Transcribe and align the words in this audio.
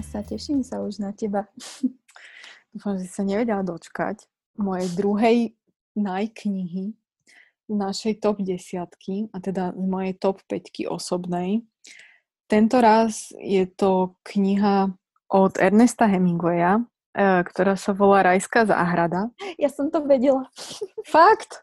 sa, 0.00 0.24
teším 0.24 0.64
sa 0.64 0.80
už 0.80 1.04
na 1.04 1.12
teba. 1.12 1.44
Dúfam, 2.72 2.96
že 2.96 3.04
si 3.04 3.12
sa 3.12 3.20
nevedela 3.20 3.60
dočkať 3.60 4.24
mojej 4.56 4.88
druhej 4.96 5.38
najknihy 5.92 6.96
z 7.68 7.74
našej 7.76 8.24
top 8.24 8.40
desiatky, 8.40 9.28
a 9.28 9.44
teda 9.44 9.76
z 9.76 9.84
mojej 9.84 10.16
top 10.16 10.40
5 10.48 10.88
osobnej. 10.88 11.68
Tento 12.48 12.80
raz 12.80 13.28
je 13.36 13.68
to 13.68 14.16
kniha 14.24 14.88
od 15.28 15.52
Ernesta 15.60 16.08
Hemingwaya, 16.08 16.80
e, 17.12 17.44
ktorá 17.44 17.76
sa 17.76 17.92
volá 17.92 18.24
Rajská 18.24 18.64
záhrada. 18.64 19.28
Ja 19.60 19.68
som 19.68 19.92
to 19.92 20.00
vedela. 20.00 20.48
Fakt? 21.04 21.60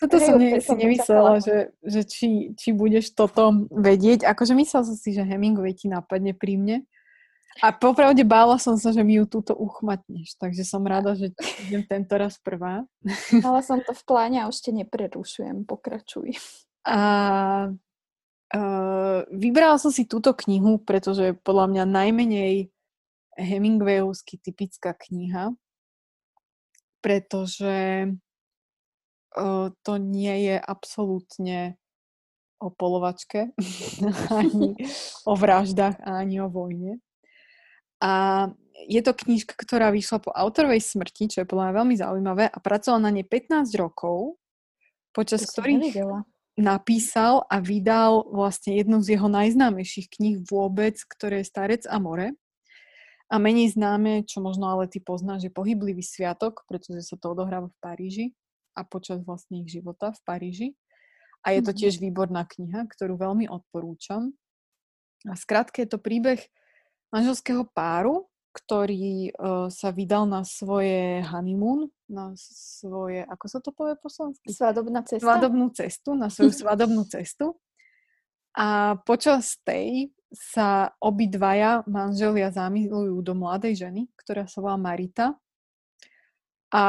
Toto 0.00 0.16
som, 0.20 0.36
ne, 0.36 0.58
si 0.58 0.74
nemyslela, 0.74 1.40
že, 1.40 1.72
že 1.80 2.02
či, 2.04 2.28
či 2.58 2.74
budeš 2.74 3.14
toto 3.14 3.68
vedieť. 3.70 4.26
Akože 4.26 4.52
myslel 4.58 4.82
som 4.84 4.96
si, 4.98 5.14
že 5.14 5.22
Hemingway 5.22 5.72
ti 5.72 5.86
napadne 5.86 6.34
pri 6.34 6.58
mne. 6.58 6.76
A 7.62 7.70
popravde 7.70 8.26
bála 8.26 8.58
som 8.58 8.74
sa, 8.74 8.90
že 8.90 9.06
mi 9.06 9.14
ju 9.14 9.30
túto 9.30 9.54
uchmatneš, 9.54 10.34
takže 10.42 10.66
som 10.66 10.82
rada, 10.82 11.14
že 11.14 11.30
idem 11.70 11.86
tento 11.86 12.18
raz 12.18 12.34
prvá. 12.42 12.82
Mala 13.30 13.62
som 13.62 13.78
to 13.78 13.94
v 13.94 14.02
pláne 14.02 14.42
a 14.42 14.50
už 14.50 14.58
te 14.58 14.74
neprerušujem, 14.74 15.62
pokračuj. 15.62 16.34
A 16.82 16.98
uh, 17.70 19.18
vybrala 19.30 19.78
som 19.78 19.94
si 19.94 20.02
túto 20.02 20.34
knihu, 20.34 20.82
pretože 20.82 21.30
je 21.30 21.38
podľa 21.46 21.70
mňa 21.70 21.84
najmenej 21.94 22.54
Hemingwayovsky 23.38 24.42
typická 24.42 24.90
kniha, 24.90 25.54
pretože 26.98 28.10
to 29.82 29.92
nie 29.98 30.34
je 30.50 30.56
absolútne 30.56 31.74
o 32.62 32.70
polovačke, 32.70 33.52
ani 34.40 34.78
o 35.30 35.34
vraždách, 35.36 36.00
ani 36.00 36.40
o 36.40 36.48
vojne. 36.48 37.02
A 38.00 38.46
je 38.88 39.00
to 39.00 39.16
knižka, 39.16 39.54
ktorá 39.56 39.92
vyšla 39.92 40.18
po 40.20 40.30
autorovej 40.34 40.82
smrti, 40.82 41.30
čo 41.30 41.38
je 41.42 41.48
podľa 41.48 41.70
mňa 41.70 41.78
veľmi 41.78 41.96
zaujímavé 41.96 42.44
a 42.50 42.58
pracoval 42.58 43.00
na 43.00 43.10
nej 43.14 43.24
15 43.24 43.70
rokov, 43.80 44.36
počas 45.14 45.46
to 45.46 45.62
ktorých 45.62 45.94
napísal 46.54 47.42
a 47.50 47.58
vydal 47.58 48.30
vlastne 48.30 48.78
jednu 48.78 49.02
z 49.02 49.18
jeho 49.18 49.26
najznámejších 49.26 50.06
kníh 50.06 50.36
vôbec, 50.46 50.94
ktoré 51.02 51.42
je 51.42 51.50
Starec 51.50 51.82
a 51.90 51.98
more. 51.98 52.34
A 53.26 53.40
menej 53.40 53.74
známe, 53.74 54.22
čo 54.28 54.38
možno 54.38 54.68
ale 54.68 54.86
ty 54.86 55.02
poznáš, 55.02 55.48
je 55.48 55.50
Pohyblivý 55.50 56.04
sviatok, 56.04 56.62
pretože 56.68 57.02
sa 57.02 57.16
to 57.18 57.34
odohráva 57.34 57.72
v 57.72 57.80
Paríži 57.82 58.26
a 58.74 58.82
počas 58.82 59.22
vlastne 59.22 59.62
ich 59.62 59.70
života 59.70 60.12
v 60.12 60.20
Paríži. 60.26 60.68
A 61.44 61.52
je 61.54 61.60
to 61.62 61.72
mhm. 61.72 61.78
tiež 61.78 61.94
výborná 62.02 62.44
kniha, 62.44 62.90
ktorú 62.90 63.16
veľmi 63.16 63.46
odporúčam. 63.48 64.34
A 65.24 65.34
skrátke 65.38 65.86
je 65.86 65.96
to 65.96 65.98
príbeh 66.02 66.40
manželského 67.08 67.64
páru, 67.72 68.28
ktorý 68.54 69.34
uh, 69.34 69.66
sa 69.66 69.90
vydal 69.90 70.30
na 70.30 70.46
svoje 70.46 71.26
honeymoon, 71.26 71.90
na 72.06 72.38
svoje, 72.38 73.26
ako 73.26 73.46
sa 73.50 73.58
to 73.58 73.74
povie 73.74 73.98
po 73.98 74.06
slovensky? 74.06 74.54
Svadobná 74.54 75.02
cesta. 75.02 75.26
Svadobnú 75.26 75.66
cestu, 75.74 76.14
na 76.14 76.30
svoju 76.30 76.52
svadobnú 76.62 77.02
cestu. 77.10 77.58
A 78.54 78.94
počas 79.02 79.58
tej 79.66 80.14
sa 80.30 80.94
obidvaja 81.02 81.82
manželia 81.90 82.54
zamilujú 82.54 83.18
do 83.22 83.34
mladej 83.34 83.86
ženy, 83.86 84.06
ktorá 84.14 84.46
sa 84.46 84.62
volá 84.62 84.78
Marita. 84.78 85.34
A 86.74 86.82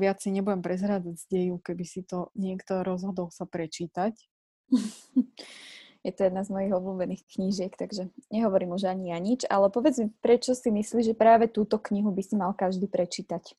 viac 0.00 0.24
si 0.24 0.32
nebudem 0.32 0.64
prezrádzať 0.64 1.14
z 1.20 1.24
deju, 1.28 1.60
keby 1.60 1.84
si 1.84 2.00
to 2.00 2.32
niekto 2.32 2.80
rozhodol 2.80 3.28
sa 3.28 3.44
prečítať. 3.44 4.16
Je 6.06 6.14
to 6.14 6.24
jedna 6.24 6.46
z 6.46 6.54
mojich 6.54 6.72
obľúbených 6.72 7.22
knížiek, 7.26 7.74
takže 7.74 8.08
nehovorím 8.32 8.78
už 8.78 8.88
ani 8.88 9.10
ja 9.10 9.18
nič, 9.18 9.44
ale 9.50 9.66
povedz 9.68 9.98
mi, 9.98 10.08
prečo 10.22 10.54
si 10.54 10.70
myslíš, 10.70 11.12
že 11.12 11.18
práve 11.18 11.50
túto 11.50 11.76
knihu 11.76 12.14
by 12.14 12.22
si 12.22 12.38
mal 12.38 12.54
každý 12.54 12.86
prečítať? 12.86 13.52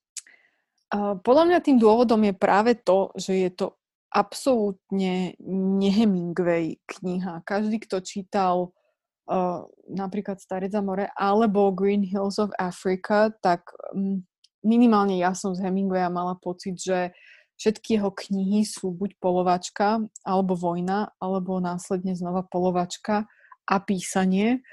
Podľa 1.22 1.44
mňa 1.46 1.60
tým 1.62 1.78
dôvodom 1.78 2.24
je 2.26 2.34
práve 2.34 2.74
to, 2.80 3.14
že 3.14 3.38
je 3.38 3.50
to 3.54 3.68
absolútne 4.10 5.38
nehemingway 5.78 6.82
kniha. 6.90 7.46
Každý, 7.46 7.78
kto 7.86 8.02
čítal 8.02 8.74
uh, 9.30 9.70
napríklad 9.86 10.42
Starec 10.42 10.74
za 10.74 10.82
more 10.82 11.14
alebo 11.14 11.70
Green 11.70 12.02
Hills 12.02 12.42
of 12.42 12.50
Africa, 12.58 13.30
tak 13.46 13.70
um, 13.94 14.26
minimálne 14.64 15.20
ja 15.20 15.32
som 15.36 15.56
z 15.56 15.64
Hemingwaya 15.64 16.12
mala 16.12 16.36
pocit, 16.36 16.80
že 16.80 17.16
všetky 17.60 18.00
jeho 18.00 18.12
knihy 18.16 18.64
sú 18.64 18.96
buď 18.96 19.20
polovačka, 19.20 20.00
alebo 20.24 20.56
vojna, 20.56 21.12
alebo 21.20 21.60
následne 21.60 22.16
znova 22.16 22.48
polovačka 22.48 23.28
a 23.68 23.76
písanie 23.84 24.64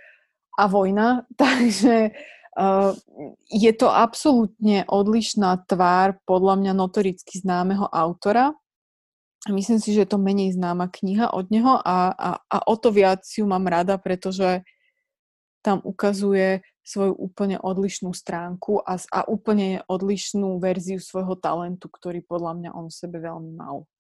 a 0.55 0.71
vojna. 0.71 1.27
Takže 1.41 2.15
uh, 2.55 2.95
je 3.51 3.73
to 3.75 3.91
absolútne 3.91 4.87
odlišná 4.87 5.67
tvár 5.67 6.23
podľa 6.23 6.55
mňa 6.63 6.73
notoricky 6.79 7.43
známeho 7.43 7.91
autora. 7.91 8.55
Myslím 9.47 9.79
si, 9.79 9.95
že 9.95 10.07
je 10.07 10.11
to 10.11 10.19
menej 10.19 10.59
známa 10.59 10.91
kniha 10.91 11.31
od 11.31 11.55
neho 11.55 11.79
a, 11.79 12.11
a, 12.11 12.31
a 12.51 12.57
o 12.67 12.75
to 12.75 12.91
viac 12.91 13.23
ju 13.23 13.47
mám 13.47 13.67
rada, 13.71 13.95
pretože 13.95 14.67
tam 15.63 15.79
ukazuje 15.83 16.67
svoju 16.87 17.19
úplne 17.19 17.59
odlišnú 17.59 18.15
stránku 18.15 18.79
a, 18.79 18.95
a 19.11 19.27
úplne 19.27 19.83
odlišnú 19.91 20.63
verziu 20.63 21.03
svojho 21.03 21.35
talentu, 21.35 21.91
ktorý 21.91 22.23
podľa 22.23 22.53
mňa 22.63 22.71
on 22.79 22.87
v 22.87 22.95
sebe 22.95 23.19
veľmi 23.19 23.59
mal. 23.59 23.91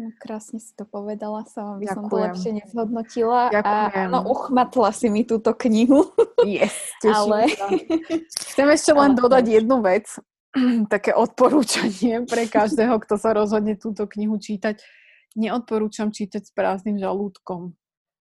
No, 0.00 0.08
krásne 0.20 0.60
si 0.60 0.72
to 0.76 0.84
povedala, 0.84 1.44
sama 1.48 1.80
by 1.80 1.88
Ďakujem. 1.88 1.96
som 1.96 2.04
to 2.08 2.16
lepšie 2.16 2.50
nezhodnotila. 2.58 3.40
Ďakujem. 3.52 4.08
A 4.08 4.12
no, 4.12 4.18
uchmatla 4.28 4.90
si 4.92 5.06
mi 5.08 5.22
túto 5.24 5.52
knihu. 5.56 6.08
Yes, 6.44 6.74
Ale... 7.04 7.48
Chcem 8.52 8.68
ešte 8.72 8.92
len 9.00 9.16
dodať 9.16 9.62
jednu 9.62 9.80
vec, 9.84 10.08
také 10.92 11.16
odporúčanie 11.16 12.24
pre 12.28 12.44
každého, 12.44 13.00
kto 13.04 13.14
sa 13.16 13.32
rozhodne 13.32 13.76
túto 13.76 14.04
knihu 14.04 14.36
čítať. 14.36 14.80
Neodporúčam 15.32 16.12
čítať 16.12 16.44
s 16.44 16.52
prázdnym 16.52 17.00
žalúdkom, 17.00 17.72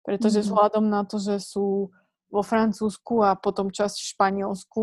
pretože 0.07 0.39
mm-hmm. 0.39 0.55
vzhľadom 0.55 0.85
na 0.87 1.03
to, 1.03 1.19
že 1.19 1.43
sú 1.43 1.91
vo 2.33 2.41
Francúzsku 2.41 3.21
a 3.21 3.37
potom 3.37 3.69
časť 3.69 3.97
v 4.01 4.11
Španielsku. 4.17 4.81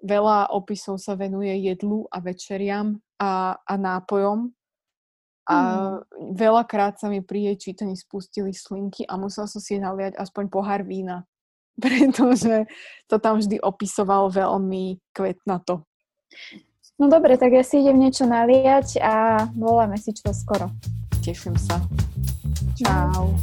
Veľa 0.00 0.48
opisov 0.56 0.96
sa 0.96 1.12
venuje 1.12 1.52
jedlu 1.60 2.08
a 2.08 2.24
večeriam 2.24 2.96
a, 3.20 3.60
a 3.60 3.74
nápojom. 3.76 4.48
A 5.48 5.56
mm. 5.56 6.36
veľakrát 6.36 6.96
sa 6.96 7.12
mi 7.12 7.20
pri 7.20 7.52
jej 7.52 7.70
čítaní 7.70 7.96
spustili 7.96 8.52
slinky 8.56 9.04
a 9.04 9.20
musela 9.20 9.48
som 9.48 9.60
si 9.60 9.76
naliať 9.76 10.16
aspoň 10.16 10.44
pohár 10.48 10.80
vína. 10.88 11.28
Pretože 11.82 12.66
to 13.06 13.20
tam 13.20 13.38
vždy 13.38 13.60
opisoval 13.60 14.32
veľmi 14.32 14.98
kvetnato. 15.12 15.84
No 16.98 17.06
dobre, 17.06 17.38
tak 17.38 17.54
ja 17.54 17.62
si 17.62 17.78
idem 17.78 18.02
niečo 18.02 18.26
naliať 18.26 18.98
a 18.98 19.46
voláme 19.54 19.94
si 20.00 20.10
čo 20.10 20.34
skoro. 20.34 20.74
Teším 21.22 21.54
sa. 21.54 21.78
Čau. 22.74 23.38